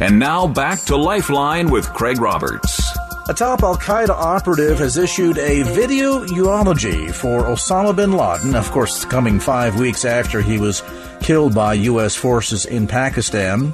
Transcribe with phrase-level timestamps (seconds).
[0.00, 2.82] And now back to Lifeline with Craig Roberts.
[3.28, 8.70] A top Al Qaeda operative has issued a video eulogy for Osama bin Laden, of
[8.70, 10.82] course, coming five weeks after he was
[11.22, 12.14] killed by U.S.
[12.14, 13.72] forces in Pakistan.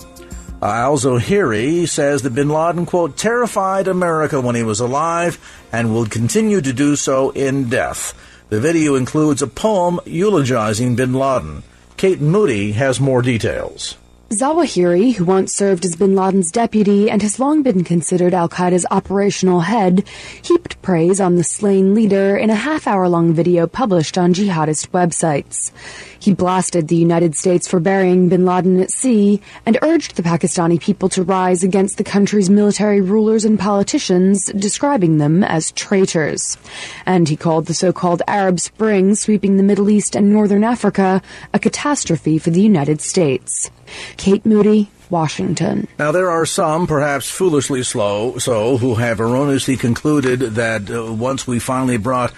[0.62, 5.38] Al Zawahiri says that bin Laden, quote, terrified America when he was alive
[5.72, 8.14] and will continue to do so in death.
[8.50, 11.62] The video includes a poem eulogizing bin Laden.
[11.96, 13.96] Kate Moody has more details.
[14.32, 18.86] Zawahiri, who once served as bin Laden's deputy and has long been considered Al Qaeda's
[18.88, 20.06] operational head,
[20.40, 24.90] heaped praise on the slain leader in a half hour long video published on jihadist
[24.90, 25.72] websites.
[26.20, 30.78] He blasted the United States for burying bin Laden at sea and urged the Pakistani
[30.78, 36.58] people to rise against the country's military rulers and politicians, describing them as traitors.
[37.06, 41.22] And he called the so-called Arab Spring sweeping the Middle East and Northern Africa
[41.54, 43.70] a catastrophe for the United States.
[44.18, 45.88] Kate Moody, Washington.
[45.98, 51.46] Now, there are some, perhaps foolishly slow, so, who have erroneously concluded that uh, once
[51.46, 52.32] we finally brought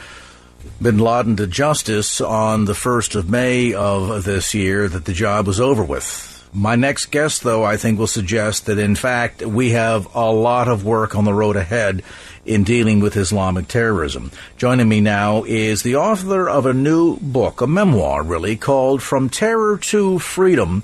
[0.80, 5.46] bin Laden to justice on the 1st of May of this year that the job
[5.46, 6.28] was over with.
[6.54, 10.68] My next guest, though, I think will suggest that in fact we have a lot
[10.68, 12.02] of work on the road ahead
[12.44, 14.30] in dealing with Islamic terrorism.
[14.58, 19.30] Joining me now is the author of a new book, a memoir really, called From
[19.30, 20.82] Terror to Freedom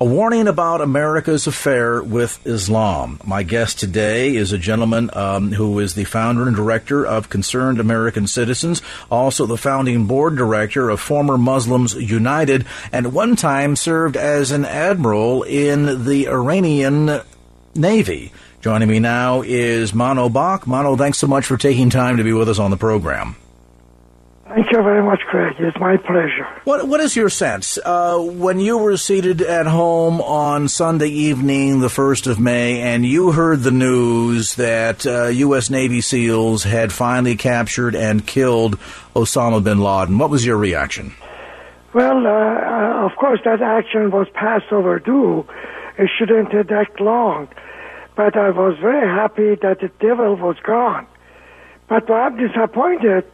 [0.00, 3.18] a warning about America's affair with Islam.
[3.24, 7.80] My guest today is a gentleman um, who is the founder and director of Concerned
[7.80, 14.16] American Citizens, also the founding board director of Former Muslims United, and one time served
[14.16, 17.20] as an admiral in the Iranian
[17.74, 18.32] Navy.
[18.60, 20.64] Joining me now is Mano Bakh.
[20.64, 23.34] Mano, thanks so much for taking time to be with us on the program.
[24.48, 25.56] Thank you very much, Craig.
[25.58, 26.46] It's my pleasure.
[26.64, 31.80] What What is your sense uh, when you were seated at home on Sunday evening,
[31.80, 35.68] the first of May, and you heard the news that uh, U.S.
[35.68, 38.78] Navy SEALs had finally captured and killed
[39.14, 40.16] Osama bin Laden?
[40.16, 41.14] What was your reaction?
[41.92, 45.46] Well, uh, uh of course, that action was past overdue.
[45.98, 47.48] It shouldn't have that long.
[48.16, 51.06] But I was very happy that the devil was gone.
[51.88, 53.24] But I'm disappointed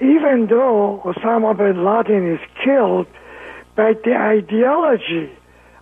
[0.00, 3.06] even though Osama bin Laden is killed,
[3.76, 5.30] but the ideology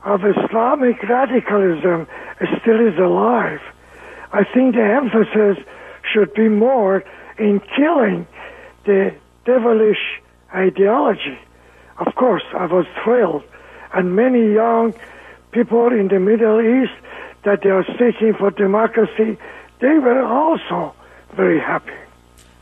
[0.04, 2.06] of Islamic radicalism
[2.60, 3.60] still is alive.
[4.32, 5.64] I think the emphasis
[6.12, 7.04] should be more
[7.38, 8.26] in killing
[8.84, 9.14] the
[9.44, 10.20] devilish
[10.54, 11.38] ideology.
[11.98, 13.42] Of course, I was thrilled,
[13.92, 14.94] and many young
[15.52, 16.92] people in the Middle East
[17.44, 19.38] that they are seeking for democracy,
[19.80, 20.94] they were also
[21.34, 21.92] very happy.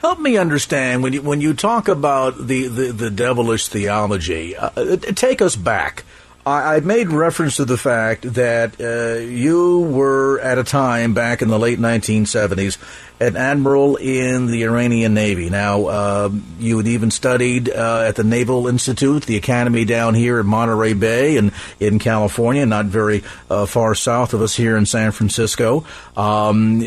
[0.06, 4.54] Help me understand when you when you talk about the the, the devilish theology.
[4.54, 6.04] Uh, take us back.
[6.46, 11.42] I, I made reference to the fact that uh, you were at a time back
[11.42, 12.78] in the late 1970s
[13.18, 15.50] an admiral in the Iranian Navy.
[15.50, 16.30] Now, uh,
[16.60, 20.92] you had even studied uh, at the Naval Institute, the academy down here in Monterey
[20.92, 21.50] Bay and
[21.80, 25.84] in California, not very uh, far south of us here in San Francisco.
[26.16, 26.80] Um,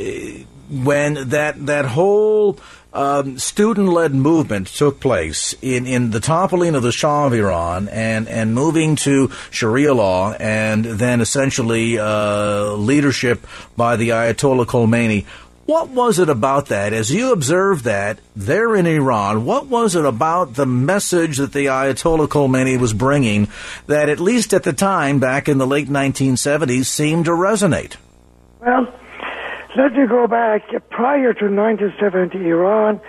[0.69, 2.59] when that that whole
[2.93, 8.27] um, student-led movement took place in, in the toppling of the Shah of Iran and,
[8.27, 13.45] and moving to Sharia law and then essentially uh, leadership
[13.77, 15.25] by the Ayatollah Khomeini.
[15.67, 16.93] What was it about that?
[16.93, 21.67] As you observed that there in Iran, what was it about the message that the
[21.67, 23.49] Ayatollah Khomeini was bringing
[23.85, 27.97] that, at least at the time, back in the late 1970s, seemed to resonate?
[28.59, 28.91] Well,
[29.75, 30.63] let me go back.
[30.89, 32.99] Prior to 1970, Iran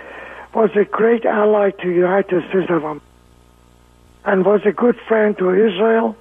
[0.53, 3.05] was a great ally to United States of America
[4.25, 6.15] and was a good friend to Israel.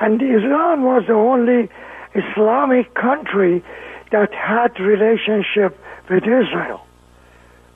[0.00, 1.68] And Iran was the only
[2.14, 3.64] Islamic country
[4.12, 5.78] that had relationship
[6.10, 6.84] with Israel.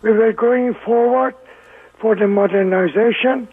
[0.03, 1.35] We were going forward
[2.01, 3.49] for the modernization.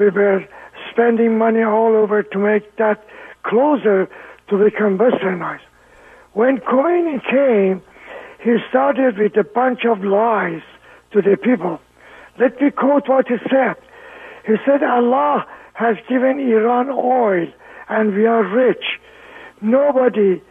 [0.00, 0.44] We were
[0.90, 3.06] spending money all over to make that
[3.44, 4.08] closer
[4.48, 5.60] to become westernized.
[6.34, 7.82] When Khomeini came,
[8.42, 10.62] he started with a bunch of lies
[11.12, 11.80] to the people.
[12.38, 13.76] Let me quote what he said.
[14.46, 17.46] He said, Allah has given Iran oil
[17.88, 18.84] and we are rich.
[19.62, 20.42] Nobody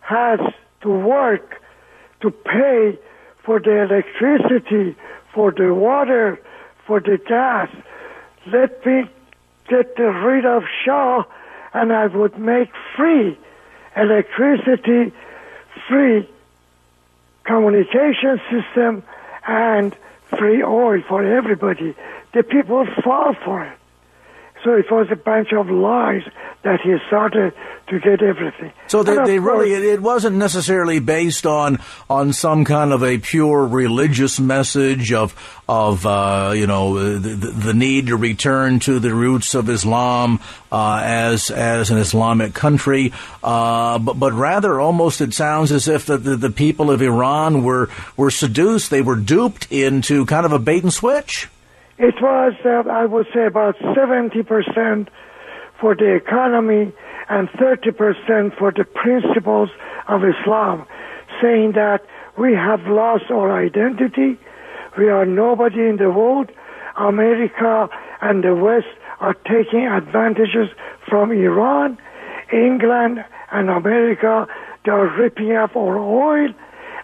[0.00, 0.40] has
[0.82, 1.60] to work
[2.22, 2.98] to pay
[3.44, 4.96] for the electricity,
[5.34, 6.40] for the water,
[6.86, 7.68] for the gas.
[8.46, 9.04] Let me
[9.68, 11.24] get rid of Shah
[11.74, 13.38] and I would make free
[13.96, 15.12] electricity,
[15.88, 16.28] free
[17.46, 19.02] communication system,
[19.46, 19.96] and
[20.36, 21.94] free oil for everybody.
[22.34, 23.78] The people fall for it.
[24.64, 26.24] So it was a bunch of lies
[26.66, 27.54] that he started
[27.86, 28.72] to get everything.
[28.88, 31.78] So they, they course, really it wasn't necessarily based on
[32.10, 35.32] on some kind of a pure religious message of
[35.68, 40.40] of uh, you know the, the, need to return to the roots of Islam
[40.72, 43.12] uh, as as an Islamic country,
[43.44, 47.62] uh, but but rather almost it sounds as if the, the, the people of Iran
[47.62, 51.48] were were seduced, they were duped into kind of a bait and switch.
[51.98, 55.08] It was, uh, I would say, about 70%
[55.80, 56.92] for the economy
[57.28, 59.68] and 30% for the principles
[60.08, 60.86] of Islam,
[61.42, 62.04] saying that
[62.38, 64.38] we have lost our identity,
[64.96, 66.50] we are nobody in the world,
[66.96, 67.88] America
[68.20, 68.86] and the West
[69.20, 70.68] are taking advantages
[71.08, 71.98] from Iran,
[72.52, 74.46] England and America,
[74.84, 76.48] they are ripping up our oil,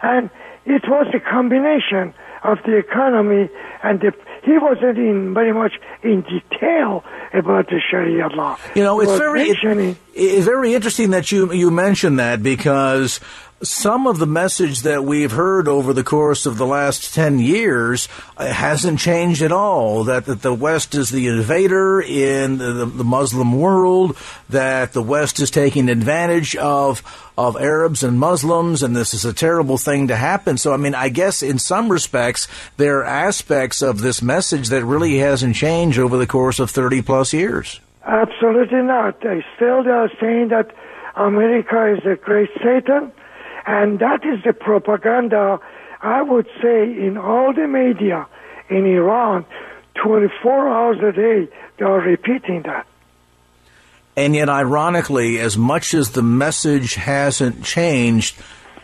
[0.02, 0.30] and
[0.64, 2.14] it was a combination
[2.44, 3.48] of the economy
[3.82, 4.12] and the
[4.44, 5.72] he wasn't in very much
[6.02, 8.58] in detail about the Sharia law.
[8.74, 13.20] You know, it's very it, it's very interesting that you you mentioned that because
[13.62, 18.08] some of the message that we've heard over the course of the last 10 years
[18.36, 20.04] uh, hasn't changed at all.
[20.04, 24.16] That, that the West is the invader in the, the Muslim world,
[24.50, 27.02] that the West is taking advantage of,
[27.38, 30.58] of Arabs and Muslims, and this is a terrible thing to happen.
[30.58, 32.48] So, I mean, I guess in some respects,
[32.78, 37.02] there are aspects of this message that really hasn't changed over the course of 30
[37.02, 37.80] plus years.
[38.04, 39.20] Absolutely not.
[39.20, 40.74] They still are saying that
[41.14, 43.12] America is a great Satan
[43.66, 45.60] and that is the propaganda,
[46.00, 48.26] I would say, in all the media
[48.68, 49.44] in Iran,
[50.02, 52.86] 24 hours a day, they are repeating that.
[54.16, 58.36] And yet, ironically, as much as the message hasn't changed,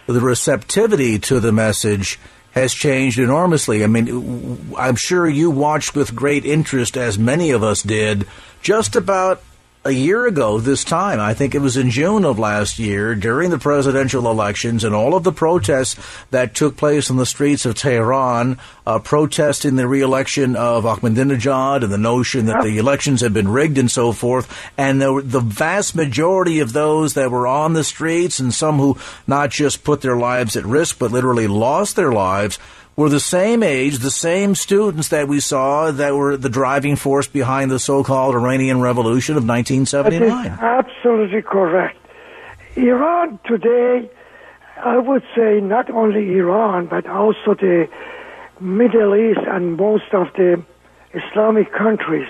[0.07, 2.19] the receptivity to the message
[2.53, 3.85] has changed enormously.
[3.85, 8.27] I mean, I'm sure you watched with great interest, as many of us did,
[8.63, 9.43] just about
[9.85, 13.51] a year ago this time, I think it was in June of last year, during
[13.51, 15.97] the presidential elections and all of the protests
[16.31, 21.93] that took place on the streets of Tehran, uh, protesting the reelection of Ahmadinejad and
[21.93, 24.53] the notion that the elections had been rigged and so forth.
[24.77, 28.99] And the, the vast majority of those that were on the streets and some who
[29.27, 32.59] not just put their lives at risk, but literally lost their lives,
[32.99, 37.29] were the same age, the same students that we saw that were the driving force
[37.29, 40.47] behind the so-called Iranian Revolution of 1979.
[40.61, 41.97] absolutely correct.
[42.75, 44.11] Iran today,
[44.85, 47.89] I would say not only Iran, but also the
[48.59, 50.61] Middle East and most of the
[51.15, 52.29] Islamic countries,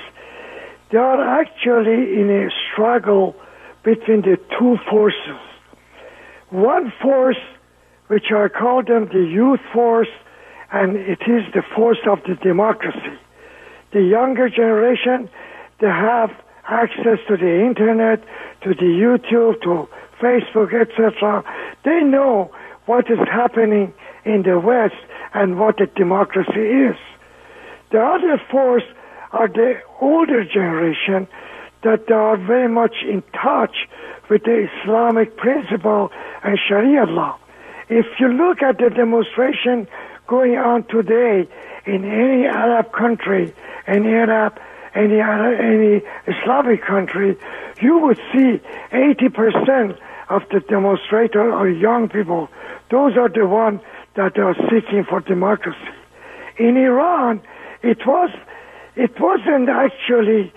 [0.93, 3.35] they are actually in a struggle
[3.85, 5.41] between the two forces.
[6.51, 7.41] One force,
[8.09, 10.09] which I call them the youth force,
[10.71, 13.19] and it is the force of the democracy.
[13.93, 15.31] The younger generation,
[15.81, 16.31] they have
[16.69, 18.23] access to the internet,
[18.63, 19.89] to the YouTube, to
[20.21, 21.43] Facebook, etc.
[21.85, 22.51] They know
[22.87, 23.95] what is happening
[24.25, 24.97] in the West
[25.33, 26.97] and what the democracy is.
[27.91, 28.83] The other force
[29.33, 31.29] are the older generation
[31.83, 33.87] that are very much in touch
[34.29, 36.11] with the Islamic principle
[36.45, 37.39] and Sharia law.
[37.89, 39.89] If you look at the demonstration
[40.29, 41.49] going on today
[41.87, 43.53] in any Arab country,
[43.87, 44.61] any Arab,
[44.95, 47.37] any Arab, any Islamic country,
[47.81, 48.61] you would see
[48.93, 52.49] 80% of the demonstrators are young people.
[52.91, 53.81] Those are the ones
[54.15, 55.79] that are seeking for democracy.
[56.59, 57.41] In Iran,
[57.83, 58.31] it was,
[58.97, 60.53] it wasn't actually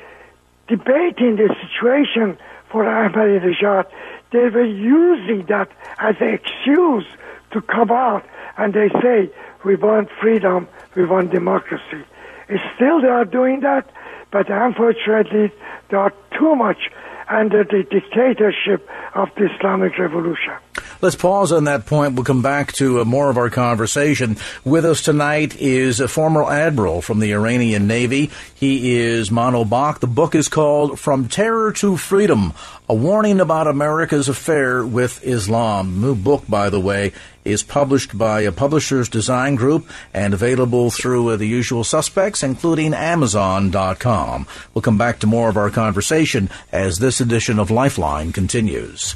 [0.68, 2.38] debating the situation
[2.70, 3.86] for Ahmadinejad.
[4.32, 7.06] They were using that as an excuse
[7.52, 8.26] to come out
[8.58, 9.30] and they say,
[9.64, 12.04] we want freedom, we want democracy.
[12.50, 13.90] It's Still, they are doing that,
[14.32, 15.52] but unfortunately,
[15.90, 16.90] they are too much
[17.30, 20.54] under the dictatorship of the Islamic Revolution.
[21.02, 22.14] Let's pause on that point.
[22.14, 24.38] We'll come back to uh, more of our conversation.
[24.64, 28.30] With us tonight is a former admiral from the Iranian Navy.
[28.54, 30.00] He is Mano Bakh.
[30.00, 32.54] The book is called From Terror to Freedom
[32.88, 36.02] A Warning About America's Affair with Islam.
[36.02, 41.30] New book, by the way, is published by a publisher's design group and available through
[41.30, 44.46] uh, the usual suspects, including Amazon.com.
[44.76, 49.16] We'll come back to more of our conversation as this edition of Lifeline continues.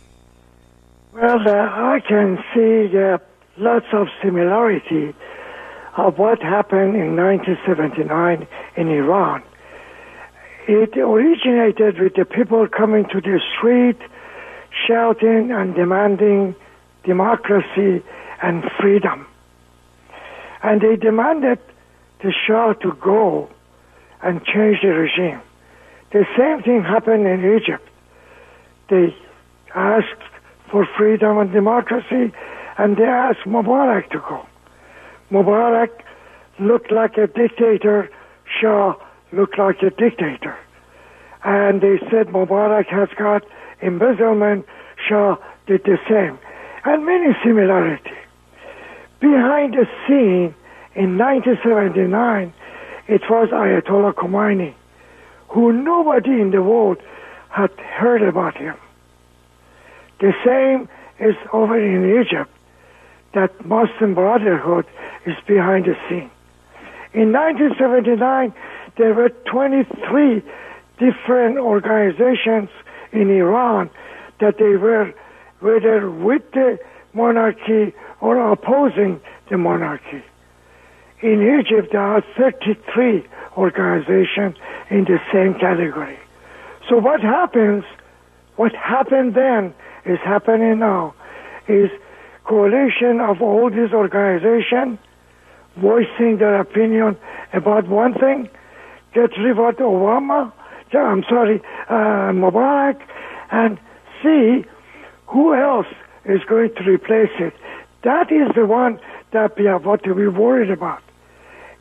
[1.13, 3.19] Well, uh, I can see uh,
[3.57, 5.13] lots of similarity
[5.95, 9.43] of what happened in 1979 in Iran
[10.67, 13.97] it originated with the people coming to the street,
[14.87, 16.55] shouting and demanding
[17.03, 18.03] democracy
[18.41, 19.27] and freedom.
[20.63, 21.59] And they demanded
[22.21, 23.49] the Shah to go
[24.21, 25.41] and change the regime.
[26.11, 27.87] The same thing happened in Egypt.
[28.89, 29.15] They
[29.75, 30.23] asked
[30.71, 32.33] for freedom and democracy,
[32.77, 34.45] and they asked Mubarak to go.
[35.31, 35.89] Mubarak
[36.59, 38.09] looked like a dictator.
[38.59, 38.95] Shah
[39.31, 40.57] looked like a dictator.
[41.43, 43.43] And they said Mubarak has got
[43.81, 44.65] embezzlement,
[45.07, 46.39] Shah did the same.
[46.83, 48.11] And many similarity.
[49.19, 50.55] Behind the scene,
[50.95, 52.53] in 1979,
[53.07, 54.73] it was Ayatollah Khomeini,
[55.49, 56.97] who nobody in the world
[57.49, 58.75] had heard about him.
[60.19, 60.89] The same
[61.19, 62.49] is over in Egypt,
[63.33, 64.85] that Muslim Brotherhood
[65.25, 66.31] is behind the scene.
[67.13, 68.53] In 1979,
[68.97, 70.41] there were 23
[70.97, 72.69] different organizations
[73.11, 73.89] in Iran
[74.39, 75.13] that they were
[75.59, 76.77] whether with the
[77.13, 80.23] monarchy or opposing the monarchy.
[81.21, 83.25] In Egypt, there are 33
[83.57, 84.55] organizations
[84.89, 86.19] in the same category.
[86.89, 87.83] So what happens,
[88.57, 89.73] what happened then
[90.05, 91.15] is happening now,
[91.67, 91.89] is
[92.43, 94.99] coalition of all these organizations
[95.77, 97.17] voicing their opinion
[97.53, 98.49] about one thing,
[99.15, 100.51] get rid of Obama,
[100.93, 103.01] I'm sorry, uh, Mubarak,
[103.49, 103.79] and
[104.21, 104.65] see
[105.27, 105.87] who else
[106.25, 107.53] is going to replace it.
[108.03, 108.99] That is the one
[109.31, 111.01] that we have what to be worried about.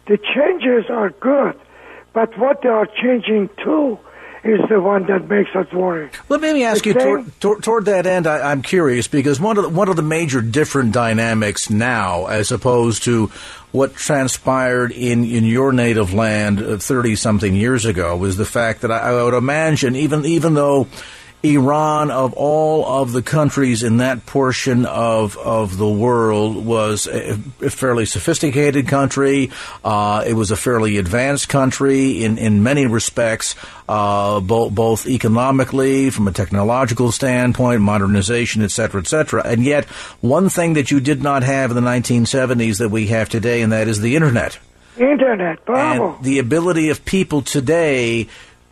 [0.07, 1.59] The changes are good,
[2.13, 3.99] but what they are changing to
[4.45, 6.11] is the one that makes us worry.
[6.29, 8.27] Let me ask the you toward, toward, toward, that end.
[8.27, 12.53] I, am curious because one of the, one of the major different dynamics now, as
[12.53, 13.29] opposed to
[13.73, 18.83] what transpired in, in your native land uh, 30 something years ago, was the fact
[18.83, 20.89] that I, I would imagine even even though
[21.45, 27.33] Iran, of all of the countries in that portion of, of the world, was a,
[27.61, 29.51] a fairly sophisticated country.
[29.85, 33.57] Uh, it was a fairly advanced country in, in many respects,
[33.91, 39.43] uh, both, both economically, from a technological standpoint, modernization, et cetera, et cetera.
[39.45, 39.85] And yet,
[40.23, 43.71] one thing that you did not have in the 1970s that we have today, and
[43.71, 44.59] that is the Internet.
[44.97, 46.17] Internet, bravo.
[46.17, 48.29] And the ability of people today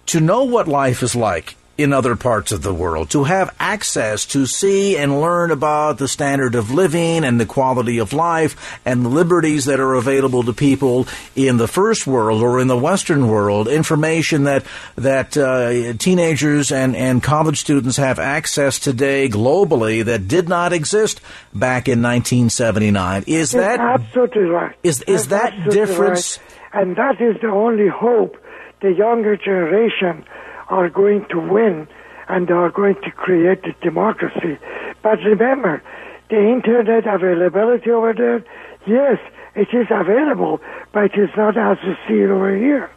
[0.06, 4.24] to know what life is like in other parts of the world, to have access
[4.26, 9.04] to see and learn about the standard of living and the quality of life and
[9.04, 13.28] the liberties that are available to people in the first world or in the Western
[13.28, 14.64] world, information that
[14.96, 21.20] that uh, teenagers and, and college students have access today globally that did not exist
[21.54, 23.24] back in 1979.
[23.26, 24.76] Is that absolutely right?
[24.82, 26.38] Is is That's that difference?
[26.38, 26.48] Right.
[26.74, 28.36] And that is the only hope
[28.80, 30.24] the younger generation
[30.72, 31.86] are going to win
[32.28, 34.58] and are going to create a democracy.
[35.02, 35.82] But remember,
[36.30, 38.44] the internet availability over there?
[38.86, 39.18] Yes,
[39.54, 40.60] it is available,
[40.92, 42.90] but it is not as you see it over here.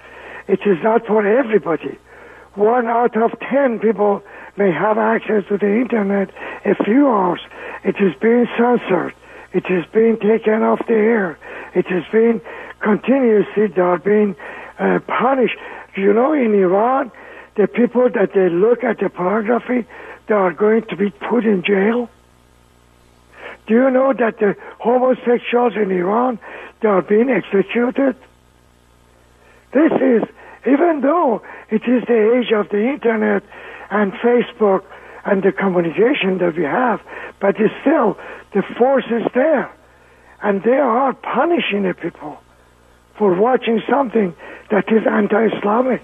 [0.48, 1.98] It is not for everybody.
[2.54, 4.24] One out of ten people
[4.56, 6.30] may have access to the internet
[6.64, 7.42] a few hours.
[7.84, 9.14] It is being censored.
[9.52, 11.38] It is being taken off the air.
[11.74, 12.40] It is being
[12.80, 14.36] continuously they are being
[14.80, 15.58] uh, punished.
[15.98, 17.12] You know, in Iran,
[17.56, 19.88] the people that they look at the pornography,
[20.28, 22.10] they are going to be put in jail.
[23.68, 26.40] Do you know that the homosexuals in Iran
[26.82, 28.16] they are being executed?
[29.72, 30.24] This is
[30.68, 33.44] even though it is the age of the internet
[33.90, 34.84] and Facebook
[35.26, 37.02] and the communication that we have,
[37.40, 38.18] but it's still
[38.54, 39.72] the force is there,
[40.42, 42.38] and they are punishing the people
[43.18, 44.36] for watching something
[44.70, 46.02] that is anti-Islamic.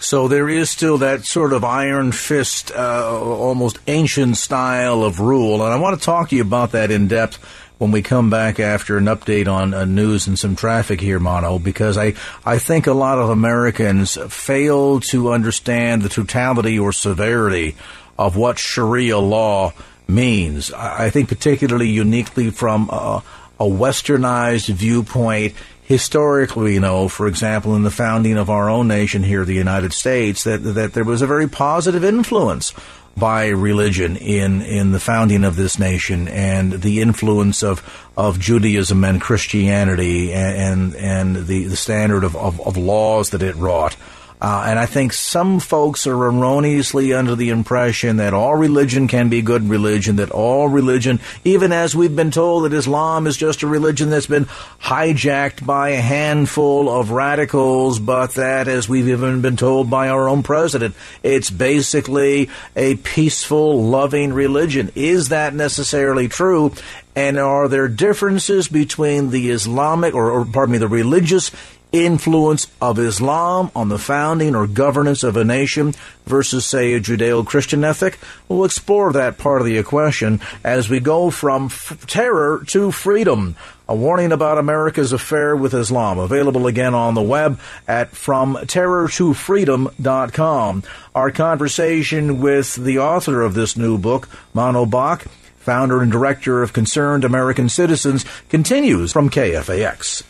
[0.00, 5.64] So there is still that sort of iron fist, uh, almost ancient style of rule,
[5.64, 7.38] and I want to talk to you about that in depth
[7.78, 11.58] when we come back after an update on uh, news and some traffic here, Mano,
[11.58, 17.74] because I, I think a lot of Americans fail to understand the totality or severity
[18.18, 19.72] of what Sharia law
[20.06, 20.72] means.
[20.72, 23.22] I, think particularly uniquely from a,
[23.58, 29.22] a westernized viewpoint, historically, you know, for example, in the founding of our own nation
[29.22, 32.72] here, the United States, that that there was a very positive influence
[33.16, 39.04] by religion in in the founding of this nation and the influence of of Judaism
[39.04, 43.96] and Christianity and and, and the the standard of, of, of laws that it wrought.
[44.44, 49.30] Uh, and I think some folks are erroneously under the impression that all religion can
[49.30, 53.62] be good religion, that all religion, even as we've been told that Islam is just
[53.62, 54.44] a religion that's been
[54.82, 60.28] hijacked by a handful of radicals, but that, as we've even been told by our
[60.28, 64.92] own president, it's basically a peaceful, loving religion.
[64.94, 66.74] Is that necessarily true?
[67.16, 71.52] And are there differences between the Islamic, or, or pardon me, the religious
[71.94, 75.94] influence of Islam on the founding or governance of a nation
[76.26, 78.18] versus, say, a Judeo Christian ethic?
[78.48, 83.54] We'll explore that part of the equation as we go from f- terror to freedom.
[83.88, 86.18] A warning about America's affair with Islam.
[86.18, 90.82] Available again on the web at FromTerrorToFreedom.com.
[91.14, 95.26] Our conversation with the author of this new book, Mano Bakh,
[95.58, 100.24] founder and director of Concerned American Citizens, continues from KFAX.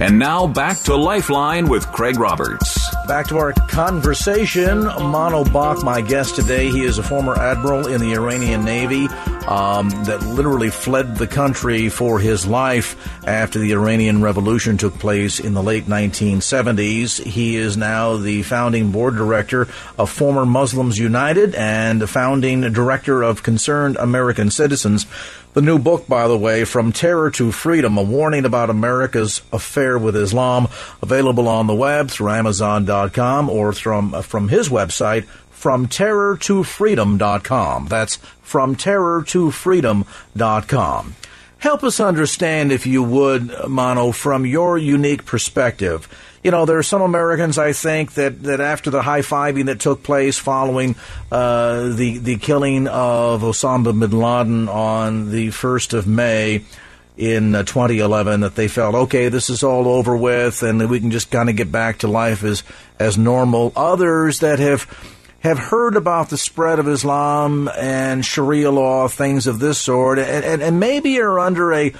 [0.00, 2.82] And now back to Lifeline with Craig Roberts.
[3.06, 4.84] Back to our conversation.
[4.84, 6.70] Mano Bakh, my guest today.
[6.70, 9.06] He is a former admiral in the Iranian Navy
[9.46, 15.40] um, that literally fled the country for his life after the Iranian Revolution took place
[15.40, 17.22] in the late 1970s.
[17.22, 23.22] He is now the founding board director of Former Muslims United and the founding director
[23.22, 25.06] of Concerned American Citizens.
[25.54, 29.98] The new book, by the way, From Terror to Freedom, a warning about America's affair
[29.98, 30.66] with Islam,
[31.02, 37.86] available on the web through Amazon.com or from, from his website, FromTerrorToFreedom.com.
[37.86, 41.14] That's FromTerrorToFreedom.com.
[41.62, 46.08] Help us understand, if you would, Mano, from your unique perspective
[46.42, 49.78] you know, there are some Americans, I think, that, that after the high fiving that
[49.78, 50.96] took place following
[51.30, 56.64] uh, the the killing of Osama bin Laden on the first of May
[57.16, 61.10] in uh, 2011, that they felt, okay, this is all over with, and we can
[61.10, 62.64] just kind of get back to life as
[62.98, 63.72] as normal.
[63.76, 64.82] Others that have
[65.42, 70.44] have heard about the spread of Islam and Sharia law, things of this sort, and,
[70.44, 71.92] and, and maybe are under a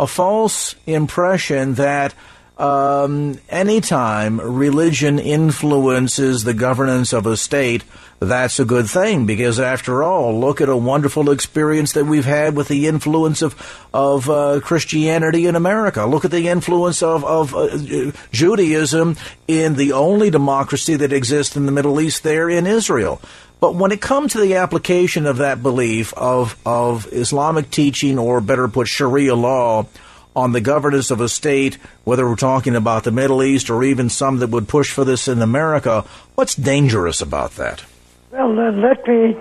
[0.00, 2.14] a false impression that
[2.60, 7.84] um, anytime religion influences the governance of a state,
[8.18, 12.54] that's a good thing because, after all, look at a wonderful experience that we've had
[12.54, 13.54] with the influence of
[13.94, 16.04] of uh, Christianity in America.
[16.04, 19.16] Look at the influence of of uh, Judaism
[19.48, 23.22] in the only democracy that exists in the Middle East, there in Israel.
[23.58, 28.42] But when it comes to the application of that belief of of Islamic teaching, or
[28.42, 29.86] better put, Sharia law
[30.34, 34.08] on the governance of a state, whether we're talking about the Middle East or even
[34.08, 36.04] some that would push for this in America.
[36.34, 37.84] What's dangerous about that?
[38.30, 39.36] Well, uh, let me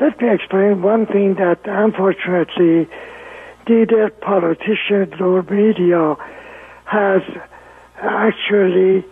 [0.00, 2.88] let me explain one thing that unfortunately
[3.68, 6.16] neither politicians or media
[6.84, 7.22] has
[7.96, 9.04] actually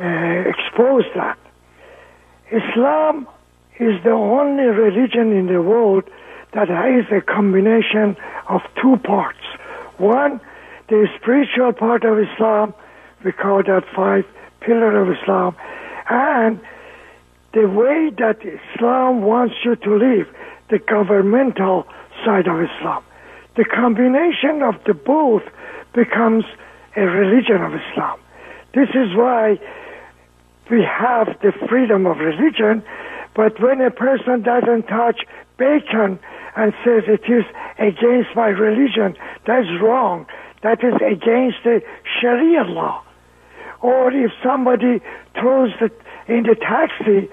[0.00, 1.38] uh, exposed that.
[2.50, 3.26] Islam
[3.78, 6.04] is the only religion in the world
[6.52, 8.16] that has a combination
[8.48, 9.38] of two parts.
[9.98, 10.40] One,
[10.88, 12.74] the spiritual part of Islam,
[13.24, 14.24] we call that five
[14.60, 15.56] pillar of Islam,
[16.08, 16.60] and
[17.52, 20.28] the way that Islam wants you to live,
[20.70, 21.86] the governmental
[22.24, 23.02] side of Islam.
[23.56, 25.42] The combination of the both
[25.94, 26.44] becomes
[26.96, 28.18] a religion of Islam.
[28.74, 29.58] This is why
[30.70, 32.82] we have the freedom of religion,
[33.34, 35.20] but when a person doesn't touch
[35.58, 36.18] bacon
[36.56, 37.44] and says it is
[37.78, 39.16] against my religion,
[39.46, 40.26] that's wrong.
[40.62, 41.82] That is against the
[42.20, 43.02] Sharia law.
[43.80, 45.00] Or if somebody
[45.38, 45.90] throws the,
[46.28, 47.28] in the taxi,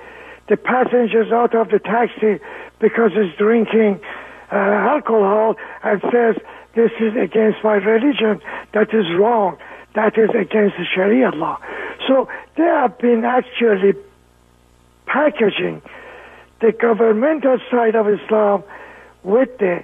[0.50, 2.44] the passengers out of the taxi
[2.80, 4.02] because he's drinking
[4.52, 6.36] uh, alcohol and says,
[6.76, 8.42] this is against my religion,
[8.74, 9.58] that is wrong.
[9.96, 11.60] That is against the Sharia law.
[12.08, 13.94] So they have been actually
[15.06, 15.82] packaging
[16.64, 18.64] the governmental side of Islam
[19.24, 19.84] with the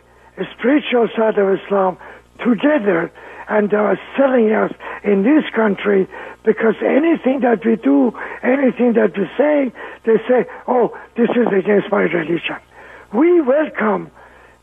[0.56, 1.98] spiritual side of Islam
[2.40, 3.12] together
[3.50, 4.72] and they are selling us
[5.04, 6.08] in this country
[6.46, 8.14] because anything that we do,
[8.44, 9.74] anything that we say,
[10.06, 12.56] they say, oh, this is against my religion.
[13.14, 14.10] We welcome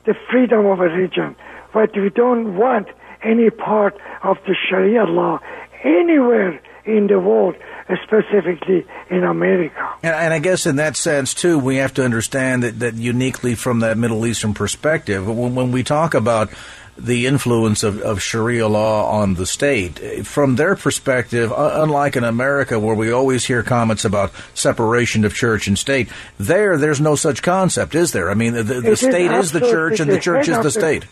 [0.07, 1.37] the freedom of religion,
[1.75, 2.89] but we don't want
[3.23, 5.41] any part of the Sharia law
[5.85, 7.57] anywhere in the world,
[8.05, 9.95] specifically in America.
[10.03, 13.55] And, and, I guess in that sense, too, we have to understand that, that uniquely
[13.55, 16.51] from that Middle Eastern perspective, when, when we talk about
[16.99, 20.27] the influence of, of Sharia law on the state.
[20.27, 25.69] From their perspective, unlike in America where we always hear comments about separation of church
[25.69, 28.31] and state, there, there's no such concept, is there?
[28.31, 30.63] I mean, the, the state is, is the church and the, the church is the,
[30.63, 31.05] the state.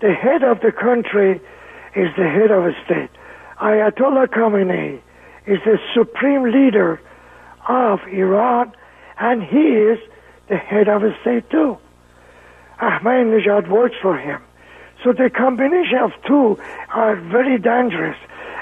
[0.00, 1.40] The head of the country
[1.96, 3.10] is the head of a state.
[3.60, 5.00] Ayatollah Khamenei
[5.46, 7.00] is the supreme leader
[7.68, 8.72] of Iran,
[9.18, 9.98] and he is
[10.48, 11.76] the head of a state too.
[12.80, 14.40] Ahmadinejad works for him.
[15.04, 16.58] So the combination of two
[16.92, 18.16] are very dangerous.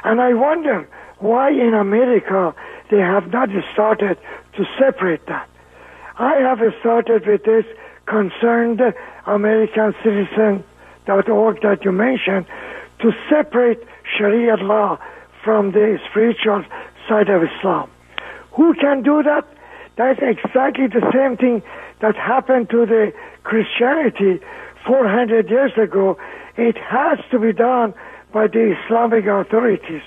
[0.04, 2.54] And I wonder why in America
[2.90, 4.18] they have not started
[4.56, 5.48] to separate that.
[6.18, 7.64] I have started with this
[8.06, 8.82] concerned
[9.26, 12.46] American citizen.org that you mentioned
[13.00, 13.82] to separate
[14.16, 14.98] Sharia law
[15.44, 16.64] from the spiritual
[17.08, 17.90] side of Islam.
[18.52, 19.46] Who can do that?
[19.96, 21.62] That's exactly the same thing
[22.00, 23.12] that happened to the
[23.44, 24.40] Christianity
[24.87, 26.16] 400 years ago,
[26.56, 27.94] it has to be done
[28.32, 30.02] by the Islamic authorities.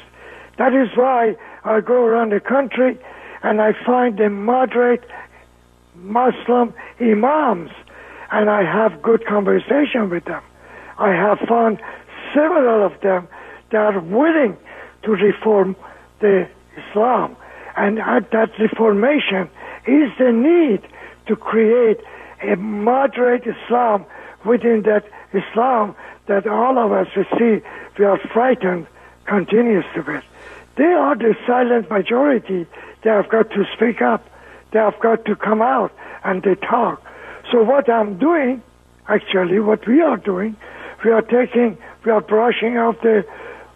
[0.58, 2.98] That is why I go around the country
[3.44, 5.04] and I find the moderate
[5.96, 7.72] Muslim imams
[8.32, 10.42] and I have good conversation with them.
[10.98, 11.82] I have found
[12.34, 13.28] several of them
[13.72, 14.58] that are willing
[15.04, 15.76] to reform
[16.20, 17.36] the Islam.
[17.76, 19.50] And at that reformation
[19.88, 20.82] is the need
[21.28, 22.00] to create
[22.44, 24.06] a moderate Islam
[24.46, 25.96] within that Islam
[26.28, 27.66] that all of us we see
[27.98, 28.88] we are frightened
[29.26, 30.24] continuously with.
[30.76, 32.66] They are the silent majority.
[33.04, 34.28] They have got to speak up.
[34.72, 35.92] They have got to come out
[36.24, 37.04] and they talk.
[37.52, 38.62] So what I'm doing,
[39.08, 40.56] actually, what we are doing,
[41.04, 43.26] we are taking, we are brushing out the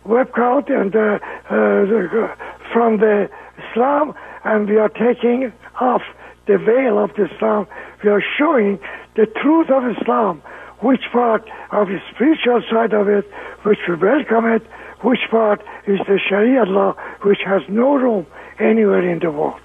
[0.04, 2.36] web code and uh, uh,
[2.74, 3.30] from the
[3.70, 6.02] Islam, and we are taking off
[6.48, 7.68] the veil of the Islam.
[8.04, 8.80] We are showing
[9.16, 10.42] the truth of Islam
[10.80, 13.26] which part of the spiritual side of it,
[13.64, 14.62] which we welcome it,
[15.02, 18.26] which part is the Sharia law, which has no room
[18.60, 19.62] anywhere in the world.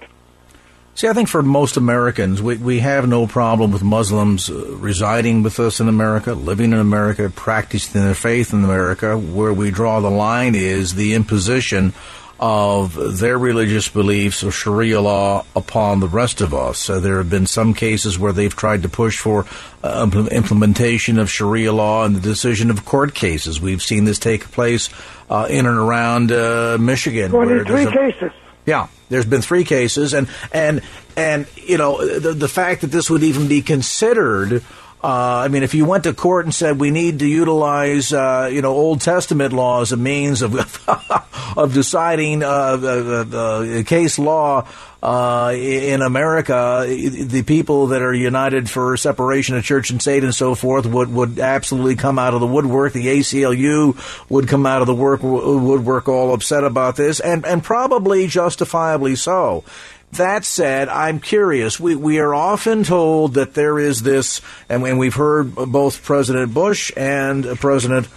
[1.01, 5.43] See, I think for most Americans, we, we have no problem with Muslims uh, residing
[5.43, 9.17] with us in America, living in America, practicing their faith in America.
[9.17, 11.95] Where we draw the line is the imposition
[12.39, 16.91] of their religious beliefs of Sharia law upon the rest of us.
[16.91, 19.47] Uh, there have been some cases where they've tried to push for
[19.83, 23.59] uh, implementation of Sharia law and the decision of court cases.
[23.59, 24.91] We've seen this take place
[25.31, 27.31] uh, in and around uh, Michigan.
[27.31, 28.33] Twenty-three cases.
[28.67, 30.81] Yeah, there's been three cases, and and
[31.17, 34.65] and you know the the fact that this would even be considered
[35.03, 38.51] uh, I mean, if you went to court and said we need to utilize, uh,
[38.53, 40.55] you know, Old Testament law as a means of
[41.57, 44.69] of deciding uh, the, the, case law
[45.03, 50.35] uh, in America, the people that are united for separation of church and state and
[50.35, 52.93] so forth would would absolutely come out of the woodwork.
[52.93, 53.97] The ACLU
[54.29, 59.17] would come out of the work woodwork all upset about this, and and probably justifiably
[59.17, 59.65] so.
[60.13, 61.79] That said, I'm curious.
[61.79, 66.91] We, we are often told that there is this, and, we've heard both President Bush
[66.97, 68.09] and President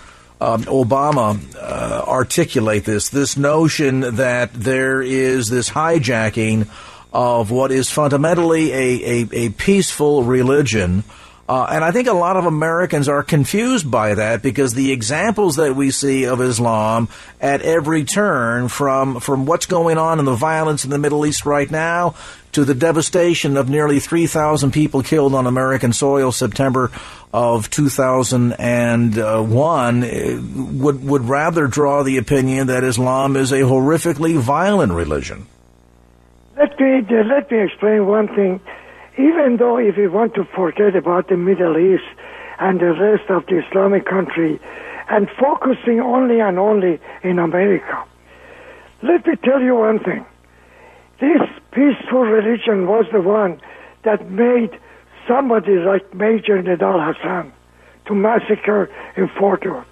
[0.41, 6.67] um, Obama uh, articulate this this notion that there is this hijacking
[7.13, 11.03] of what is fundamentally a, a, a peaceful religion.
[11.53, 14.91] Uh, Uh, and I think a lot of Americans are confused by that because the
[14.91, 20.25] examples that we see of Islam at every turn, from from what's going on in
[20.25, 22.15] the violence in the Middle East right now
[22.53, 26.91] to the devastation of nearly 3,000 people killed on American soil September
[27.31, 28.57] of 2001,
[30.03, 30.41] uh,
[30.81, 35.45] would would rather draw the opinion that Islam is a horrifically violent religion.
[36.57, 38.59] Let me let me explain one thing
[39.17, 42.07] even though if we want to forget about the Middle East
[42.59, 44.59] and the rest of the Islamic country
[45.09, 48.03] and focusing only and only in America,
[49.01, 50.25] let me tell you one thing.
[51.19, 53.61] This peaceful religion was the one
[54.03, 54.71] that made
[55.27, 57.53] somebody like Major Nidal Hasan
[58.07, 59.85] to massacre in Fort Worth.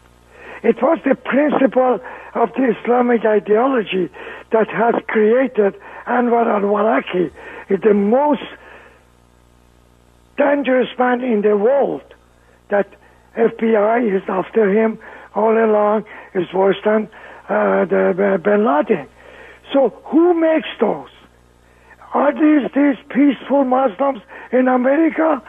[0.64, 2.00] It was the principle
[2.36, 4.10] of the Islamic ideology
[4.52, 7.32] that has created Anwar al-Awlaki,
[7.70, 8.44] the most
[10.42, 12.02] dangerous man in the world
[12.70, 12.88] that
[13.38, 14.98] FBI is after him
[15.36, 17.08] all along is worse than
[17.48, 19.08] uh, the uh, Bin Laden.
[19.72, 21.14] So who makes those?
[22.14, 25.42] Are these these peaceful Muslims in America,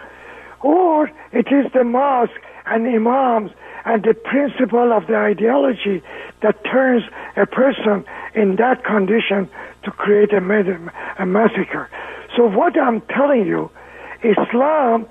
[0.61, 3.51] or it is the mosque and imams
[3.85, 6.03] and the principle of the ideology
[6.43, 7.03] that turns
[7.37, 9.49] a person in that condition
[9.85, 10.43] to create a,
[11.19, 11.89] a massacre?
[12.37, 13.71] So what I'm telling you
[14.23, 15.07] Islam,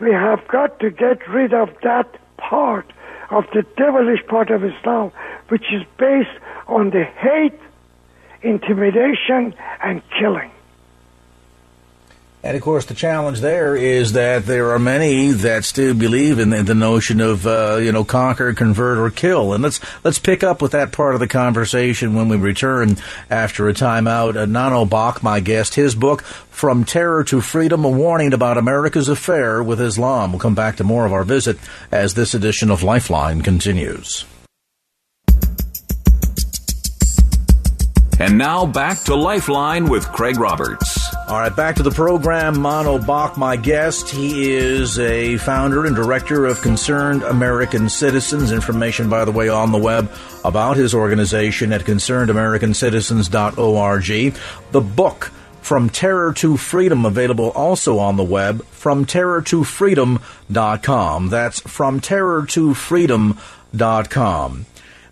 [0.00, 2.92] we have got to get rid of that part
[3.30, 5.12] of the devilish part of Islam,
[5.48, 7.58] which is based on the hate,
[8.42, 10.50] intimidation, and killing.
[12.44, 16.50] And of course, the challenge there is that there are many that still believe in
[16.50, 19.52] the, the notion of uh, you know conquer, convert, or kill.
[19.52, 22.96] And let's let's pick up with that part of the conversation when we return
[23.30, 24.36] after a timeout.
[24.36, 29.08] Uh, Mano Bakh, my guest, his book "From Terror to Freedom: A Warning About America's
[29.08, 31.58] Affair with Islam." We'll come back to more of our visit
[31.92, 34.24] as this edition of Lifeline continues.
[38.18, 41.01] And now back to Lifeline with Craig Roberts.
[41.32, 42.60] All right, back to the program.
[42.60, 44.10] Mano Bakh, my guest.
[44.10, 48.52] He is a founder and director of Concerned American Citizens.
[48.52, 50.12] Information, by the way, on the web
[50.44, 54.34] about his organization at concernedamericancitizens.org.
[54.72, 59.64] The book, From Terror to Freedom, available also on the web, from terror to.
[61.30, 62.74] That's from terror to.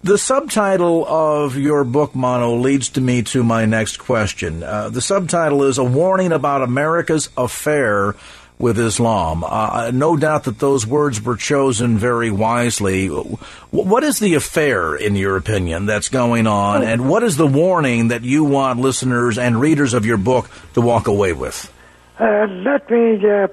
[0.03, 4.63] The subtitle of your book, Mano, leads to me to my next question.
[4.63, 8.15] Uh, the subtitle is A Warning About America's Affair
[8.59, 9.45] with Islam.
[9.45, 13.09] Uh, no doubt that those words were chosen very wisely.
[13.09, 18.09] What is the affair, in your opinion, that's going on, and what is the warning
[18.09, 21.71] that you want listeners and readers of your book to walk away with?
[22.19, 23.49] Uh, let me uh,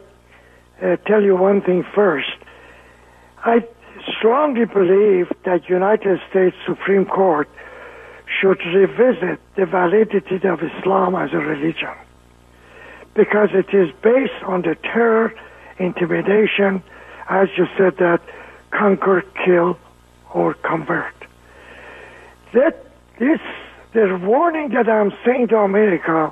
[0.81, 2.31] uh tell you one thing first.
[3.43, 3.65] I
[4.17, 7.50] strongly believe that United States Supreme Court
[8.39, 11.93] should revisit the validity of Islam as a religion
[13.13, 15.34] because it is based on the terror,
[15.80, 16.84] intimidation,
[17.30, 18.22] as you said that
[18.72, 19.78] conquer, kill,
[20.34, 21.13] or convert.
[22.54, 22.86] That
[23.17, 23.39] this
[23.93, 26.32] the warning that I'm saying to America,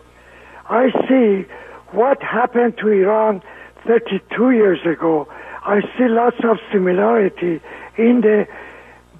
[0.69, 1.49] I see
[1.91, 3.41] what happened to Iran
[3.87, 5.27] 32 years ago
[5.65, 7.59] I see lots of similarity
[7.97, 8.45] in the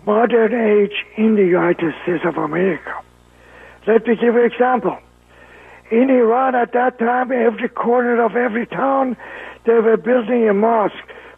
[0.05, 2.93] modern age in the United States of America.
[3.88, 4.99] Let me give an example.
[5.89, 9.17] In Iran at that time, every corner of every town,
[9.65, 10.93] they were building a mosque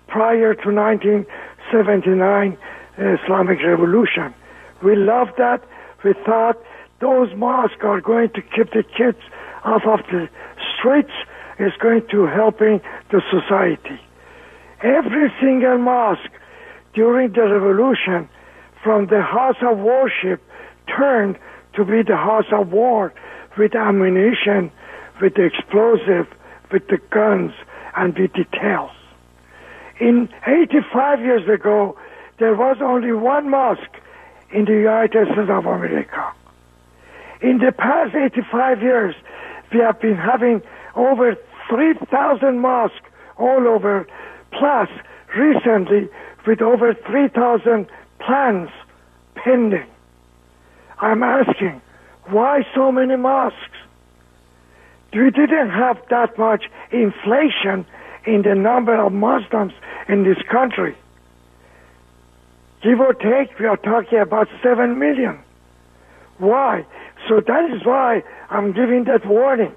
[0.08, 2.58] prior to 1979
[3.00, 4.34] uh, Islamic Revolution.
[4.84, 5.64] We loved that.
[6.04, 6.58] We thought
[7.00, 9.20] those mosques are going to keep the kids
[9.64, 10.28] off of the
[10.78, 11.14] streets,
[11.60, 14.02] is going to helping the society.
[14.82, 16.32] Every single mosque
[16.94, 18.30] during the revolution
[18.84, 20.42] from the house of worship
[20.88, 21.38] turned
[21.74, 23.14] to be the house of war
[23.58, 24.72] with ammunition,
[25.20, 26.28] with explosive,
[26.72, 27.52] with the guns,
[27.96, 28.92] and with details.
[30.00, 31.98] In 85 years ago,
[32.38, 33.98] there was only one mosque
[34.52, 36.34] in the United States of America.
[37.42, 39.16] In the past 85 years,
[39.74, 40.62] we have been having
[40.96, 41.36] over
[41.70, 42.96] 3,000 mosques
[43.38, 44.08] all over
[44.52, 44.90] plus
[45.36, 46.10] recently
[46.46, 47.88] with over 3,000
[48.20, 48.70] plans
[49.36, 49.86] pending.
[51.00, 51.82] I'm asking,
[52.26, 53.78] why so many mosques?
[55.14, 57.86] We didn't have that much inflation
[58.26, 59.74] in the number of Muslims
[60.08, 60.96] in this country.
[62.82, 65.40] Give or take, we are talking about 7 million.
[66.38, 66.86] Why?
[67.28, 69.74] So that is why I'm giving that warning.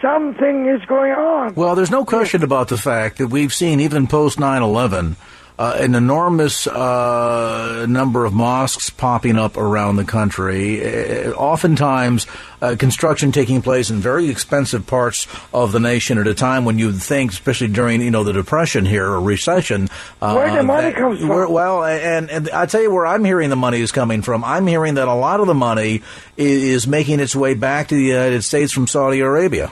[0.00, 1.54] Something is going on.
[1.54, 5.16] Well, there's no question about the fact that we've seen, even post 9 11,
[5.60, 10.82] uh, an enormous uh, number of mosques popping up around the country.
[10.82, 12.26] Uh, oftentimes,
[12.62, 16.78] uh, construction taking place in very expensive parts of the nation at a time when
[16.78, 19.90] you'd think, especially during you know the depression here or recession,
[20.22, 21.52] uh, where the money that, comes from.
[21.52, 24.42] Well, and, and I tell you where I'm hearing the money is coming from.
[24.44, 26.00] I'm hearing that a lot of the money
[26.38, 29.70] is, is making its way back to the United States from Saudi Arabia.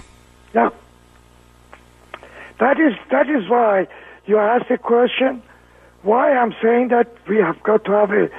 [0.55, 0.71] Yeah,
[2.61, 3.87] that is that is why
[4.27, 5.43] you asked the question
[6.03, 8.31] why I'm saying that we have got to have a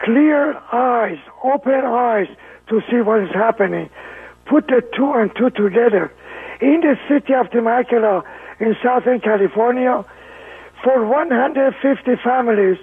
[0.00, 2.28] clear eyes, open eyes
[2.68, 3.88] to see what is happening.
[4.46, 6.12] Put the two and two together.
[6.60, 8.24] In the city of Temecula
[8.58, 10.04] in Southern California,
[10.82, 12.78] for 150 families,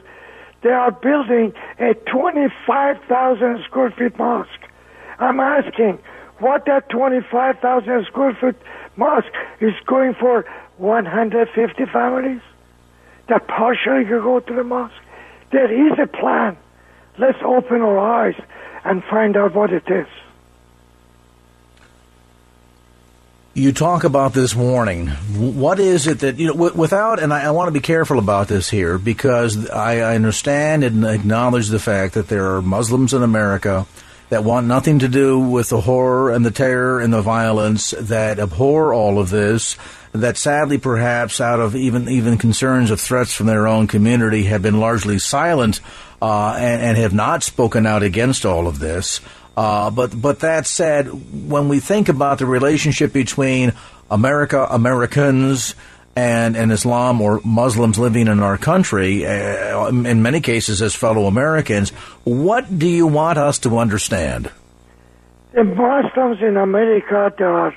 [0.62, 4.50] they are building a 25,000 square feet mosque.
[5.20, 6.00] I'm asking
[6.40, 8.62] what that 25,000 square foot
[8.96, 9.28] mosque
[9.60, 10.46] is going for
[10.78, 12.42] 150 families?
[13.28, 14.94] that partially could go to the mosque.
[15.52, 16.58] There is a plan.
[17.18, 18.36] Let's open our eyes
[18.84, 20.08] and find out what it is.
[23.54, 25.08] You talk about this warning.
[25.08, 28.50] What is it that, you know, without, and I, I want to be careful about
[28.50, 33.24] this here because I, I understand and acknowledge the fact that there are Muslims in
[33.24, 33.88] America
[34.30, 38.40] that want nothing to do with the horror and the terror and the violence, that
[38.40, 39.78] abhor all of this,
[40.12, 44.62] that sadly perhaps out of even even concerns of threats from their own community have
[44.62, 45.82] been largely silent
[46.22, 49.20] uh, and, and, have not spoken out against all of this.
[49.58, 51.08] Uh, but but that said,
[51.50, 53.74] when we think about the relationship between
[54.10, 55.76] America, Americans,
[56.16, 61.26] and, and Islam or Muslims living in our country, uh, in many cases as fellow
[61.26, 61.90] Americans,
[62.24, 64.50] what do you want us to understand?
[65.54, 67.76] The Muslims in America, there are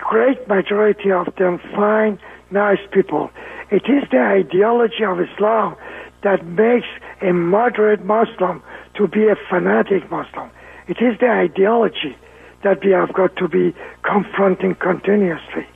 [0.00, 2.18] great majority of them fine,
[2.50, 3.30] nice people.
[3.70, 5.76] It is the ideology of Islam
[6.22, 6.86] that makes
[7.20, 8.62] a moderate Muslim
[8.94, 10.50] to be a fanatic Muslim.
[10.88, 12.16] It is the ideology
[12.62, 15.66] that we have got to be confronting continuously.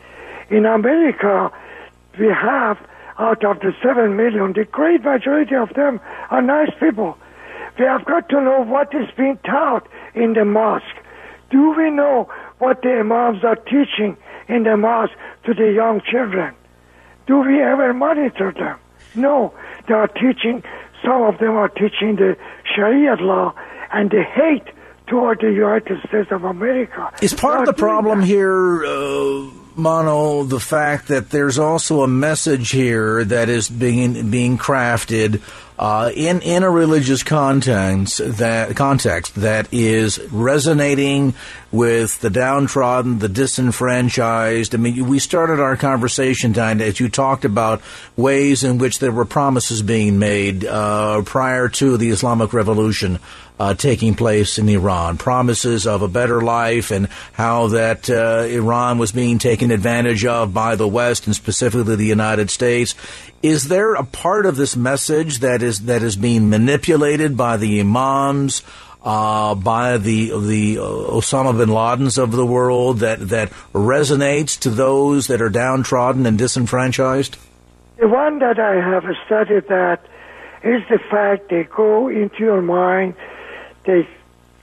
[0.50, 1.50] In America,
[2.18, 2.79] we have
[3.18, 7.18] out of the seven million, the great majority of them are nice people.
[7.79, 10.85] We have got to know what is being taught in the mosque.
[11.51, 14.16] Do we know what the imams are teaching
[14.49, 15.12] in the mosque
[15.44, 16.55] to the young children?
[17.27, 18.79] Do we ever monitor them?
[19.14, 19.53] No.
[19.87, 20.62] They are teaching,
[21.05, 22.37] some of them are teaching the
[22.75, 23.55] Sharia law
[23.92, 24.75] and the hate
[25.07, 27.12] toward the United States of America.
[27.20, 32.70] Is part of the problem here, uh, Mano, the fact that there's also a message
[32.70, 35.40] here that is being being crafted
[35.81, 41.33] uh, in in a religious context that context that is resonating
[41.73, 44.75] with the downtrodden, the disenfranchised.
[44.75, 47.81] I mean, we started our conversation, time as you talked about
[48.14, 53.19] ways in which there were promises being made uh, prior to the Islamic Revolution
[53.61, 58.97] uh, taking place in Iran, promises of a better life, and how that uh, Iran
[58.97, 62.95] was being taken advantage of by the West and specifically the United States.
[63.43, 67.80] Is there a part of this message that is that is being manipulated by the
[67.80, 68.62] imams?
[69.02, 75.28] Uh, by the the Osama bin Ladens of the world that that resonates to those
[75.28, 77.38] that are downtrodden and disenfranchised?
[77.96, 80.04] The one that I have studied that
[80.62, 83.14] is the fact they go into your mind,
[83.87, 84.06] they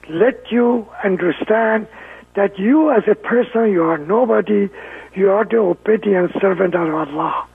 [0.08, 1.88] let you understand
[2.36, 4.70] that you as a person you are nobody,
[5.16, 7.48] you are the obedient servant of Allah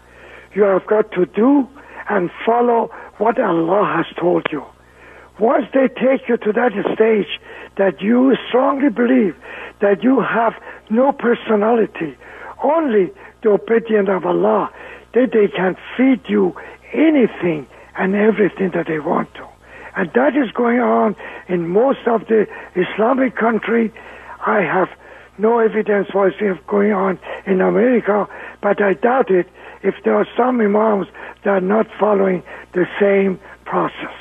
[0.55, 1.69] you have got to do
[2.09, 4.65] and follow what Allah has told you.
[5.39, 7.41] Once they take you to that stage
[7.77, 9.35] that you strongly believe
[9.81, 10.53] that you have
[10.91, 12.17] no personality,
[12.63, 13.11] only
[13.43, 14.71] the obedience of Allah,
[15.15, 16.55] that they can feed you
[16.93, 19.47] anything and everything that they want to.
[19.97, 21.17] And that is going on
[21.49, 22.47] in most of the
[22.77, 23.93] Islamic country.
[24.47, 24.89] I have
[25.39, 28.27] no evidence what's going on in America,
[28.63, 29.47] but I doubt it
[29.83, 31.07] if there are some imams
[31.45, 32.43] that are not following
[32.73, 34.15] the same process.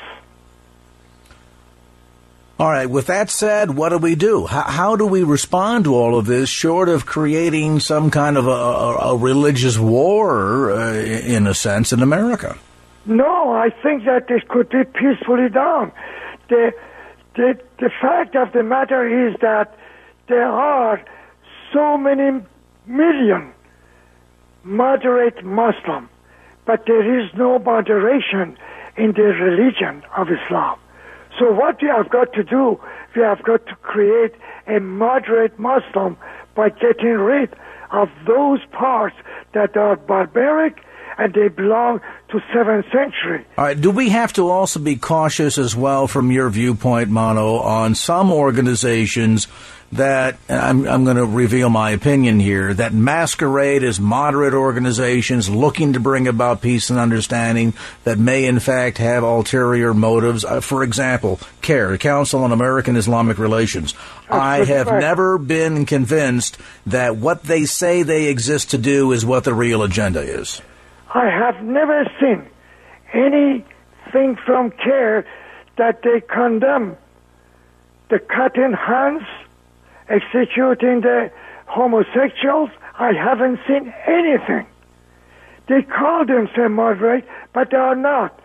[2.58, 4.46] All right, with that said, what do we do?
[4.46, 8.46] How, how, do we respond to all of this short of creating some kind of
[8.46, 12.56] a, a, a religious war, uh, in a sense, in America?
[13.04, 15.90] No, I think that this could be peacefully done.
[16.50, 16.72] The,
[17.34, 19.76] the, the fact of the matter is that
[20.28, 21.02] there are
[21.72, 22.44] so many
[22.86, 23.52] million
[24.64, 26.08] moderate Muslim,
[26.66, 28.56] but there is no moderation
[28.96, 30.78] in the religion of Islam.
[31.38, 32.78] So what we have got to do,
[33.16, 34.34] we have got to create
[34.66, 36.16] a moderate Muslim
[36.54, 37.54] by getting rid
[37.90, 39.16] of those parts
[39.54, 40.84] that are barbaric
[41.18, 42.00] and they belong
[42.30, 43.46] to 7th century.
[43.58, 43.80] All right.
[43.80, 48.32] Do we have to also be cautious as well, from your viewpoint, Mano, on some
[48.32, 49.48] organizations
[49.92, 55.92] that I'm, I'm going to reveal my opinion here that masquerade as moderate organizations looking
[55.92, 60.46] to bring about peace and understanding that may in fact have ulterior motives.
[60.46, 63.94] Uh, for example, CAIR, Council on American Islamic Relations.
[64.30, 66.56] I have never been convinced
[66.86, 70.62] that what they say they exist to do is what the real agenda is.
[71.14, 72.48] I have never seen
[73.12, 75.26] anything from CAIR
[75.76, 76.96] that they condemn
[78.08, 79.24] the cutting hands,
[80.08, 81.30] executing the
[81.66, 82.70] homosexuals.
[82.98, 84.66] I haven't seen anything.
[85.68, 88.38] They call themselves moderate, but they are not.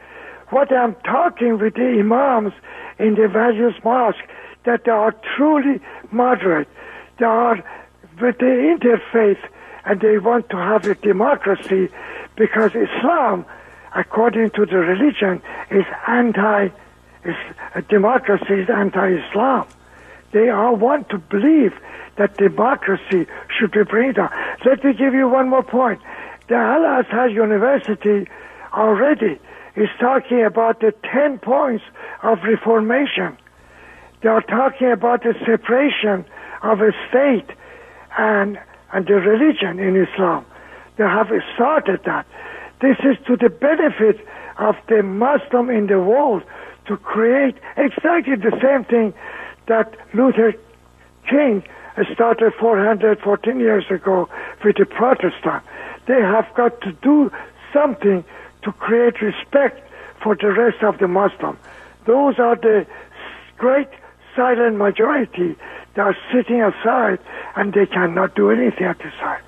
[0.49, 2.53] What I'm talking with the imams
[2.99, 4.21] in the various mosques,
[4.65, 5.79] that they are truly
[6.11, 6.67] moderate.
[7.19, 7.55] They are
[8.19, 9.39] with the interfaith,
[9.85, 11.89] and they want to have a democracy
[12.37, 13.45] because Islam,
[13.95, 16.69] according to the religion, is anti.
[17.25, 17.35] Is,
[17.75, 19.67] uh, democracy is anti-Islam.
[20.31, 21.73] They all want to believe
[22.17, 24.29] that democracy should be brought down.
[24.65, 25.99] Let me give you one more point.
[26.47, 28.29] The Al Azhar University
[28.73, 29.39] already
[29.75, 31.83] is talking about the 10 points
[32.23, 33.37] of reformation.
[34.21, 36.25] They are talking about the separation
[36.63, 37.49] of a state
[38.17, 38.59] and,
[38.91, 40.45] and the religion in Islam.
[40.97, 42.25] They have started that.
[42.81, 44.19] This is to the benefit
[44.57, 46.43] of the Muslim in the world
[46.87, 49.13] to create exactly the same thing
[49.67, 50.53] that Luther
[51.29, 51.63] King
[52.13, 54.29] started 414 years ago
[54.63, 55.63] with the Protestant.
[56.05, 57.31] They have got to do
[57.73, 58.23] something
[58.63, 59.81] to create respect
[60.21, 61.57] for the rest of the Muslim.
[62.05, 62.85] Those are the
[63.57, 63.89] great
[64.35, 65.55] silent majority
[65.95, 67.19] that are sitting aside
[67.55, 69.41] and they cannot do anything at this time.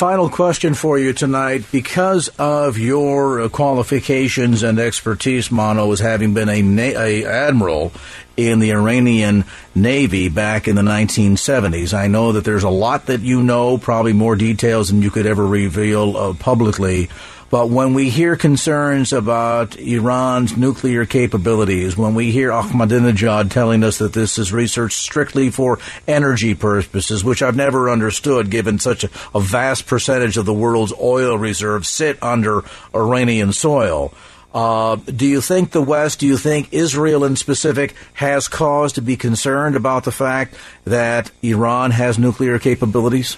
[0.00, 1.66] Final question for you tonight.
[1.70, 7.92] Because of your qualifications and expertise, Mano, as having been a, na- a admiral
[8.34, 9.44] in the Iranian
[9.74, 14.14] Navy back in the 1970s, I know that there's a lot that you know, probably
[14.14, 17.10] more details than you could ever reveal uh, publicly.
[17.50, 23.98] But when we hear concerns about Iran's nuclear capabilities, when we hear Ahmadinejad telling us
[23.98, 29.10] that this is research strictly for energy purposes, which I've never understood given such a,
[29.34, 32.62] a vast percentage of the world's oil reserves sit under
[32.94, 34.14] Iranian soil,
[34.54, 39.02] uh, do you think the West, do you think Israel in specific, has cause to
[39.02, 43.36] be concerned about the fact that Iran has nuclear capabilities?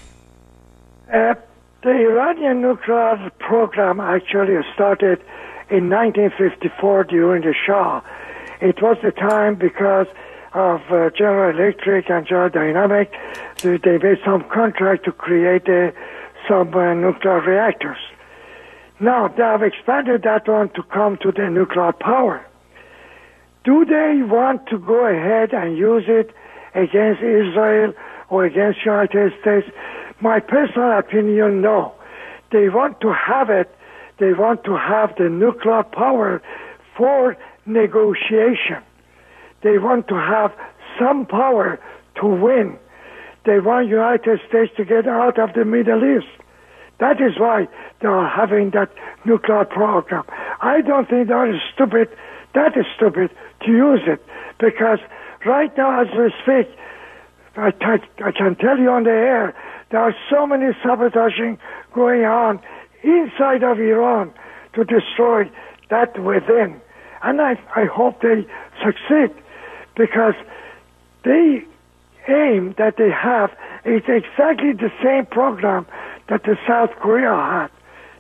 [1.13, 1.35] Uh,
[1.83, 5.19] the Iranian nuclear program actually started
[5.69, 8.01] in 1954 during the Shah.
[8.61, 10.07] It was the time because
[10.55, 13.11] of uh, General Electric and General Dynamic,
[13.63, 15.91] they made some contract to create uh,
[16.49, 17.99] some uh, nuclear reactors.
[19.01, 22.47] Now they have expanded that one to come to the nuclear power.
[23.65, 26.31] Do they want to go ahead and use it
[26.75, 27.93] against Israel
[28.29, 29.67] or against United States?
[30.23, 31.95] My personal opinion, no.
[32.53, 33.69] They want to have it.
[34.19, 36.41] They want to have the nuclear power
[36.97, 38.83] for negotiation.
[39.63, 40.53] They want to have
[40.97, 41.81] some power
[42.21, 42.79] to win.
[43.45, 46.31] They want United States to get out of the Middle East.
[47.01, 47.67] That is why
[48.01, 48.91] they are having that
[49.25, 50.23] nuclear program.
[50.61, 52.09] I don't think that is stupid.
[52.55, 53.31] That is stupid
[53.65, 54.25] to use it
[54.61, 55.01] because
[55.45, 56.71] right now, as we speak,
[57.57, 59.55] I, t- I can tell you on the air,
[59.93, 61.59] there are so many sabotaging
[61.95, 62.61] going on
[63.03, 64.33] inside of Iran
[64.75, 65.51] to destroy
[65.91, 66.81] that within.
[67.23, 68.47] And I, I hope they
[68.83, 69.31] succeed
[69.95, 70.35] because
[71.25, 71.61] the
[72.27, 73.51] aim that they have
[73.85, 75.87] is exactly the same program
[76.29, 77.69] that the South Korea had.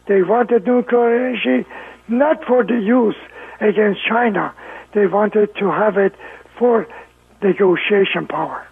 [0.07, 1.67] They wanted nuclear energy
[2.09, 3.17] not for the use
[3.61, 4.55] against China.
[4.93, 6.15] They wanted to have it
[6.59, 6.87] for
[7.43, 8.67] negotiation power.